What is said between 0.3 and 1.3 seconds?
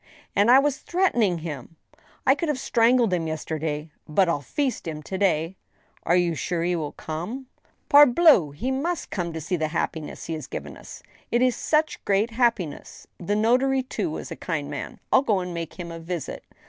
And I was threaten